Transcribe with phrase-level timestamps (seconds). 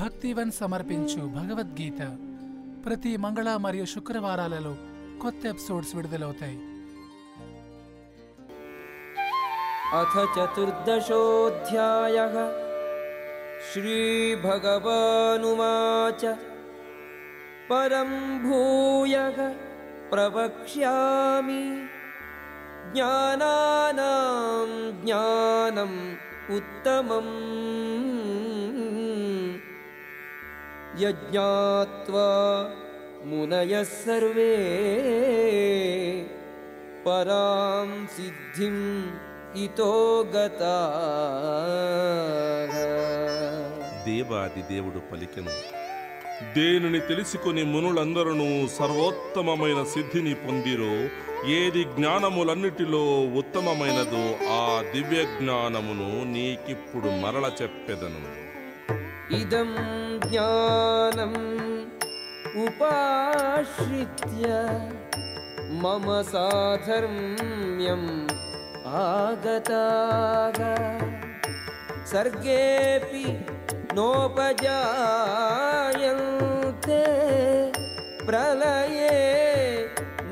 [0.00, 2.02] భక్తివన్ సమర్పించు భగవద్గీత
[2.86, 4.76] ప్రతి మంగళ మరియు శుక్రవారాలలో
[5.24, 6.60] కొత్త ఎపిసోడ్స్ విడుదలవుతాయి
[9.92, 12.34] अथ चतुर्दशोऽध्यायः
[13.66, 14.62] श्रीभगवानुवाच
[17.68, 18.10] परं
[18.44, 19.38] भूयः
[20.10, 21.62] प्रवक्ष्यामि
[22.94, 24.70] ज्ञानानां
[25.04, 25.98] ज्ञानम्
[26.56, 27.32] उत्तमम्
[31.04, 32.28] यज्ञात्वा
[33.26, 34.54] मुनयः सर्वे
[37.04, 38.82] परां सिद्धिम्
[39.58, 39.92] इतो
[40.34, 40.74] गताः
[44.06, 45.52] దేవాది దేవుడు పలికెను
[46.54, 48.32] దేనిని తెలుసుకుని మునులందరూ
[48.76, 50.92] సర్వోత్తమమైన సిద్ధిని పొందిరో
[51.56, 53.02] ఏది జ్ఞానములన్నిటిలో
[53.40, 54.22] ఉత్తమమైనదో
[54.54, 58.22] ఆ దివ్య జ్ఞానమును నీకిప్పుడు మరల చెప్పెదను
[59.37, 59.71] इदं
[60.29, 61.35] ज्ञानम्
[62.61, 64.45] उपाश्रित्य
[65.81, 68.09] मम साधर्म्यम्
[69.01, 70.57] आगताः।
[72.11, 73.25] सर्गेऽपि
[73.93, 74.65] नोपजायन्ते
[78.25, 79.13] प्रलये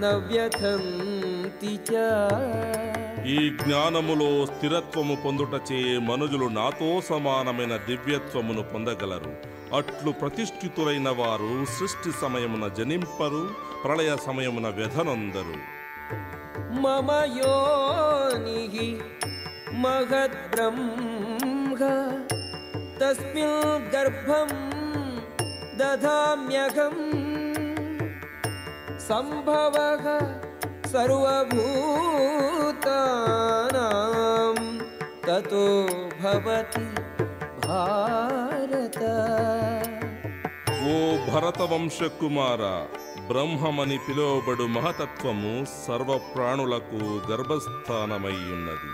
[0.02, 1.92] न व्यथन्ति च
[3.28, 9.32] ఈ జ్ఞానములో స్థిరత్వము పొందుటచే మనుజులు నాతో సమానమైన దివ్యత్వమును పొందగలరు.
[9.76, 13.50] అట్లు ప్రతిష్ఠితులైన వారు సృష్టి సమయమున జనింపరు
[13.84, 15.58] ప్రళయ సమయమున వ్యధనందరు.
[16.82, 17.12] మమ
[23.96, 24.48] గర్భం
[25.78, 26.96] దధామ్యహం
[29.10, 29.76] సంభవ
[33.25, 34.57] सर्वभूतानां
[35.27, 35.67] ततो
[36.21, 36.87] भवति
[37.67, 39.01] भारत
[40.87, 40.95] ఓ
[41.27, 42.63] భరతవంశ కుమార
[43.29, 48.91] బ్రహ్మమని పిలువబడు మహతత్వము సర్వ ప్రాణులకు గర్భస్థానమయ్యున్నది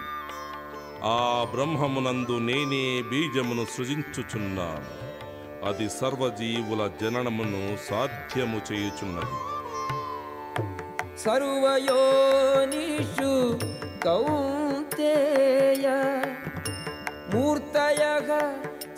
[1.11, 1.21] ఆ
[1.55, 4.91] బ్రహ్మమునందు నేనే బీజమును సృజించుచున్నాను
[5.69, 9.39] అది సర్వజీవుల జననమును సాధ్యము చేయుచున్నది
[11.22, 11.84] सर्वयोनिषु
[14.06, 15.86] कौन्तेय
[17.34, 18.30] मूर्तयः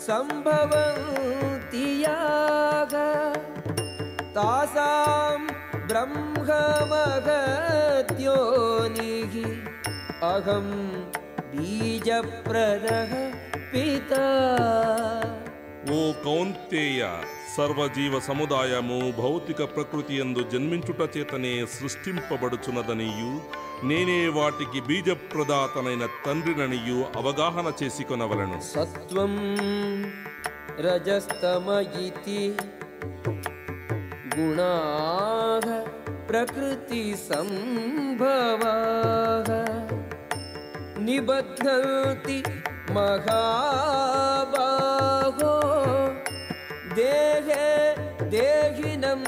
[0.06, 2.94] सम्भवन्ति याः
[4.36, 5.38] तासां
[5.90, 6.54] ब्रह्ममहद्योनिः
[10.32, 10.68] अहं
[11.52, 13.12] बीजप्रदः
[13.72, 14.26] पिता
[15.92, 17.22] ఓ కౌంతేయ
[17.56, 23.40] సర్వజీవ సముదాయము భౌతిక ప్రకృతి ఎందు జన్మించుట చేతనే సృష్టింపబడుచున్నదనియు
[23.86, 28.60] నేనే వాటికి బీజప్రదాతనైన తండ్రిననియు అవగాహన చేసుకొనవలను.
[28.60, 29.56] సత్వం
[30.80, 32.56] రజస్తమయితి
[34.38, 35.84] గుణాః
[36.28, 39.48] ప్రకృతి సంభవాః
[40.98, 42.42] నిబద్ధతి
[42.92, 44.35] మహా
[46.96, 47.66] దేహే
[48.28, 49.22] దేహినం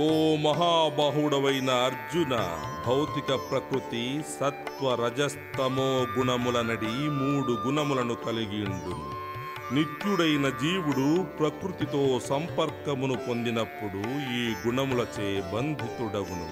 [0.00, 2.34] ఓ మహాబాహుడవైన అర్జున
[2.86, 4.02] భౌతిక ప్రకృతి
[4.34, 5.88] సత్వ రజస్తమో
[6.18, 9.06] గుణముల నడి మూడు గుణములను కలిగి ఉండును.
[9.72, 11.06] నిత్యుడైన జీవుడు
[11.38, 14.02] ప్రకృతితో సంపర్కమును పొందినప్పుడు
[14.34, 16.48] ఈ గుణములచే బంధితుడవును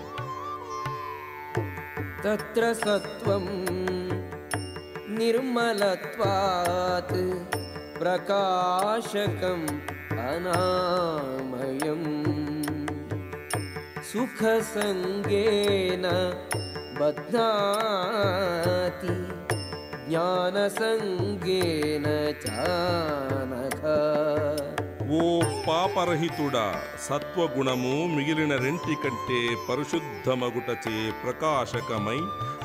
[2.24, 3.46] తత్ర సత్వం
[5.19, 7.15] निर्मलत्वात्
[8.00, 9.66] प्रकाशकम्
[10.27, 12.10] अनामयम्।
[14.10, 16.05] सुखसङ्गेन
[16.99, 19.15] बध्नाति
[20.09, 22.06] ज्ञानसङ्गेन
[22.47, 22.49] ఓ
[25.86, 32.19] పాపరహితుడా సత్వగుణము మిగిలిన రెంటి కంటే పరిశుద్ధమగుటచే ప్రకాశకమై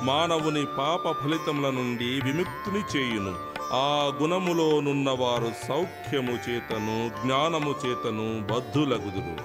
[0.03, 3.33] మానవుని పాప ఫలితముల నుండి విముక్తిని చేయును.
[3.73, 9.35] ఆ గుణములో నున్నవారు సౌఖ్యము చేతను జ్ఞానము చేతను బద్ధులగుదురు.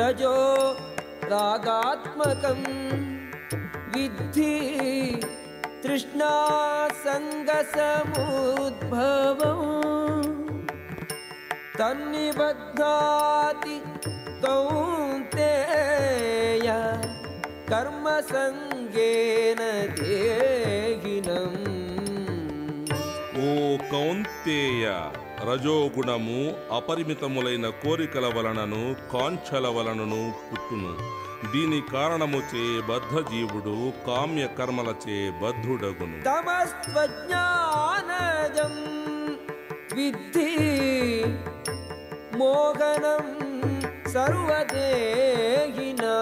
[0.00, 0.36] రజో
[1.24, 2.64] రాగాత్మకం
[3.96, 4.54] విద్ధి
[5.84, 6.30] తృష్ణా
[8.35, 9.71] तृष्णासङ्गसमुद्भवम्
[11.79, 13.77] तन्निबध्नाति
[14.45, 15.47] कौन्तेय
[17.71, 19.61] कर्मसङ्गेन
[19.99, 21.61] देहिनम्
[23.45, 23.47] ఓ
[23.89, 24.83] కౌంతేయ
[25.47, 26.37] రజోగుణము
[26.77, 28.79] అపరిమితములైన కోరికల వలనను
[29.11, 30.93] కాంక్షల వలనను పుట్టును
[31.48, 33.74] దీని కారణము చే బద్ధ జీవుడు
[34.06, 37.24] కామ్య కర్మల చే బద్ధుడగును తమస్వజ్ఞానజం
[39.96, 40.52] విద్ధి
[42.36, 43.26] మోగనం
[44.14, 46.14] సర్వదేహినా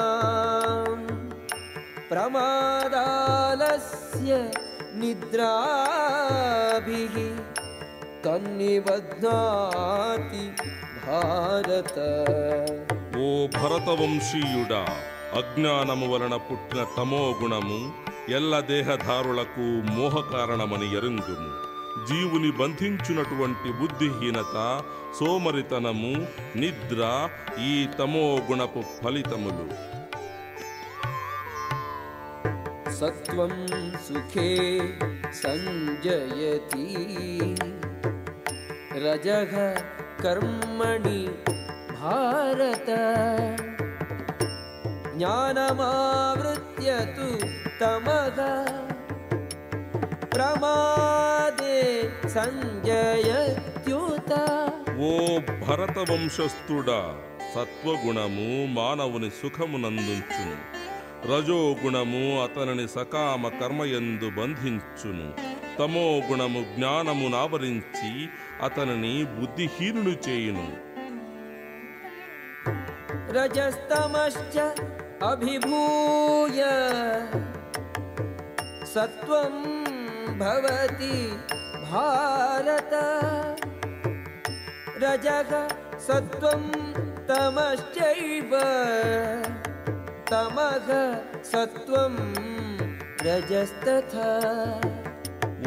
[2.11, 3.11] ప్రమాదాలస్య
[5.00, 7.03] నిద్రాభి
[8.25, 8.85] తన్నిబధ్నాతి
[11.05, 11.97] భారత.
[13.29, 14.83] ఓ భరతవంశీయుడా
[15.39, 17.79] అజ్ఞానము వలన పుట్టిన తమో గుణము
[18.33, 19.65] ఎల్ల దేహధారులకు
[19.97, 21.49] మోహకారణమని ఎరుందుము
[22.09, 24.57] జీవుని బంధించినటువంటి బుద్ధిహీనత
[25.19, 26.13] సోమరితనము
[26.59, 27.01] నిద్ర
[27.65, 29.67] ఈ తమో గుణపు ఫలితములు.
[32.99, 33.53] సత్వం
[34.07, 34.49] సుఖే
[35.43, 36.87] సంజయతి
[39.05, 39.29] రజ
[40.25, 41.21] కర్మణి
[41.98, 42.90] भारत
[45.56, 47.28] ज्ञानमावृत्य तु
[47.80, 48.40] तमः
[50.36, 51.80] प्रमादे
[52.36, 54.31] सञ्जयत्युत
[55.04, 55.12] ఓ
[55.62, 56.98] భరత వంశస్థుడా
[57.54, 60.56] సత్వగుణము మానవుని సుఖమునందుంచును
[61.30, 65.28] రజోగుణము అతనిని సకామ కర్మయందు బంధించును
[65.78, 68.12] తమో గుణము జ్ఞానమునావరించి
[68.68, 70.68] అతనిని బుద్ధిహీనుడు చేయును
[73.31, 74.56] रजस्तमश्च
[75.23, 76.65] अभिभूय।
[78.87, 79.85] सत्त्वं
[80.38, 81.44] भवति
[81.91, 82.91] भारत।
[85.03, 85.69] रजः
[85.99, 86.62] सत्त्वं
[87.31, 88.50] तमश्चैव।
[90.31, 90.88] तमः
[91.43, 92.17] सत्त्वं
[93.23, 94.35] रजस्तथा।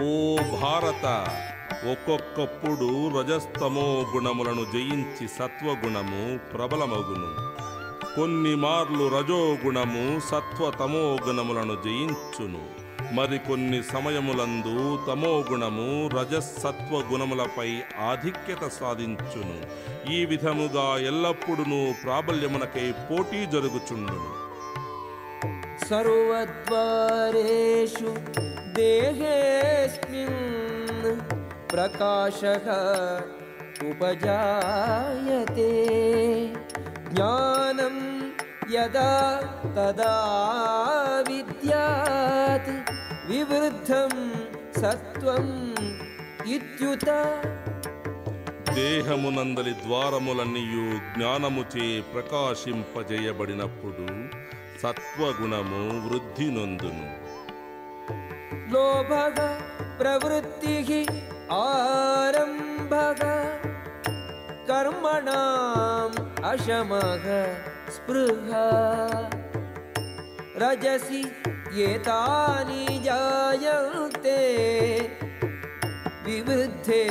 [0.04, 1.32] ओ भारत।
[1.90, 7.52] ఒక్కొక్కప్పుడు రజస్తమో గుణములను జయించి సత్వగుణము ప్రబలమగును.
[8.16, 12.82] కొన్ని మార్లు రజోగుణము సత్వతమో గుణములను జయించును.
[13.14, 19.62] మరికొన్ని సమయములందు తమోగుణము రజసత్వగుణములపై ఆధిక్యత సాధించును.
[20.12, 24.42] ఈ విధముగా ఎల్లప్పుడూ ప్రాబల్యమునకై పోటీ జరుగుచుండు
[25.90, 28.16] సర్వద్వారేషు
[28.76, 30.62] దేహేస్మిన్
[31.73, 32.67] प्रकाशः
[33.89, 35.71] उपजायते
[37.11, 37.97] ज्ञानं
[38.75, 39.13] यदा
[39.77, 40.15] तदा
[41.29, 42.71] विद्यात्
[43.31, 44.15] विवृद्धं
[44.81, 45.55] सत्त्वम्
[46.57, 47.09] इत्युत
[48.79, 50.83] దేహమునందలి ద్వారములన్నీయు
[51.13, 54.07] జ్ఞానముచే ప్రకాశింపజేయబడినప్పుడు
[54.83, 57.07] సత్వగుణము వృద్ధి నొందును
[58.71, 59.37] लोभः
[59.99, 60.89] प्रवृत्तिः
[61.54, 63.22] आरम्भः
[64.70, 66.16] कर्मणाम्
[66.52, 67.26] अशमः
[67.96, 68.68] स्पृहा।
[70.62, 71.22] रजसि
[71.84, 74.40] एतानि जायन्ते
[76.26, 77.06] विवृद्धे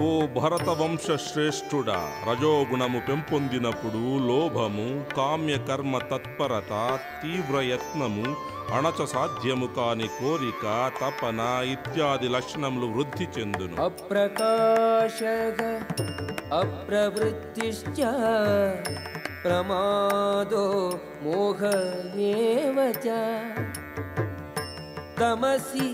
[0.00, 1.98] ఓ భరత వంశ శ్రేష్ఠుడా
[2.28, 6.72] రజోగుణము పెంపొందినప్పుడు లోభము కామ్యకర్మ తత్పరత
[7.22, 8.26] తీవ్రయత్నము
[8.74, 10.64] అణచ సాధ్యము కాని కోరిక
[11.00, 11.40] తపన
[11.72, 13.76] ఇత్యాది లక్షణములు వృద్ధి చెందును.
[13.84, 15.20] అప్రకాశ
[16.52, 17.98] అప్రవృత్తిశ్చ
[19.44, 20.66] ప్రమాదో
[21.22, 21.60] మోహ
[25.20, 25.86] తమసి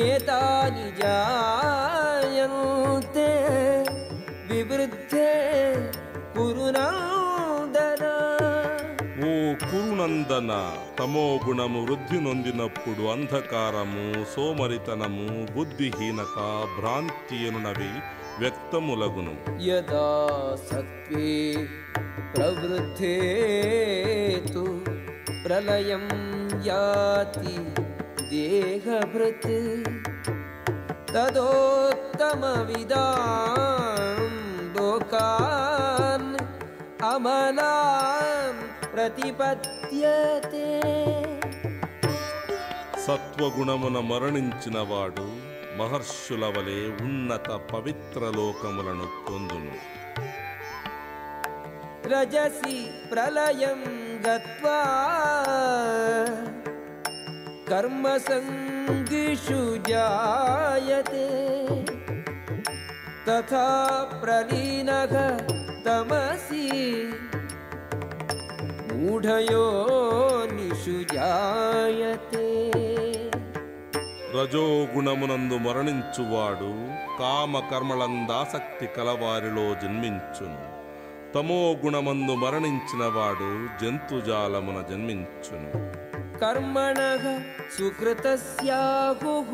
[0.00, 2.30] ఏతాని జాయంతే
[4.50, 5.30] వివృద్ధే
[6.34, 8.04] కురునందన
[9.24, 9.32] ఓ
[9.62, 10.52] కురునందన
[10.98, 16.38] తమోగుణము వృద్ధి నొందినప్పుడు అంధకారము సోమరితనము బుద్ధిహీనత
[16.78, 17.92] భ్రాంతి అనునవి
[18.40, 20.08] వ్యక్తములగును యదా
[20.66, 21.34] సత్వే
[22.34, 23.16] ప్రవృద్ధే
[25.44, 26.04] ప్రళయం
[26.66, 27.54] యాతి
[28.31, 29.47] देहभृत्
[31.13, 33.03] तदोत्तमविदां
[34.75, 36.31] लोकान्
[37.11, 38.53] अमलां
[38.93, 40.67] प्रतिपद्यते
[43.03, 45.25] సత్వగుణమున మరణించిన వాడు
[45.79, 49.75] మహర్షుల వలె ఉన్నత పవిత్ర లోకములను పొందును
[52.07, 52.75] रजसि
[53.09, 53.79] प्रलयं
[54.25, 54.75] गत्वा
[57.71, 61.25] कर्मसङ्गिषु जायते
[63.27, 63.65] तथा
[64.21, 65.13] प्रलीनः
[65.87, 66.65] तमसि
[68.91, 69.65] मूढयो
[70.53, 72.45] निषु जायते
[74.33, 76.71] రజోగుణమునందు మరణించువాడు
[77.19, 80.59] కామ కర్మలందాసక్తి కలవారిలో జన్మించును
[81.33, 83.49] తమో గుణమందు మరణించిన వాడు
[83.81, 85.71] జంతుజాలమున జన్మించును
[86.41, 87.23] कर्मणः
[87.77, 89.51] सुकृतस्याहुः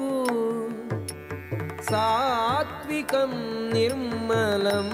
[1.90, 3.34] सात्विकं
[3.74, 4.90] निर्मलं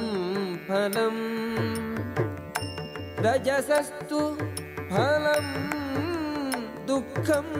[0.67, 1.23] फलम्
[3.25, 4.21] रजसस्तु
[4.91, 5.47] फलं
[6.89, 7.53] दुःखम्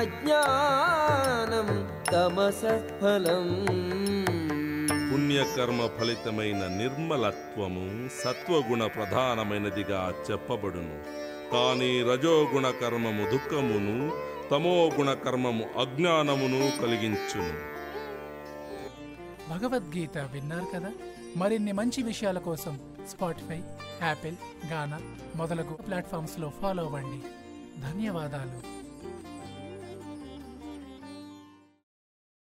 [0.00, 1.70] अज्ञानं
[2.12, 3.54] तमसः फलम्
[5.12, 7.82] పుణ్యకర్మ ఫలితమైన నిర్మలత్వము
[8.20, 10.96] సత్వగుణ ప్రధానమైనదిగా చెప్పబడును
[11.53, 14.11] కానీ రజోగుణ కర్మము దుఃఖమును
[14.51, 17.77] తమోగుణ కర్మము అజ్ఞానమును కలిగించును.
[19.49, 20.91] భగవద్గీత విన్నారు కదా?
[21.37, 23.61] మరిన్ని మంచి విషయాల కోసం స్పాటిఫై
[24.01, 24.35] యాపిల్
[24.71, 25.01] గానా
[25.35, 27.19] మొదలగు ప్లాట్ఫామ్స్లో ఫాలో అవ్వండి.
[27.81, 28.76] ధన్యవాదాలు.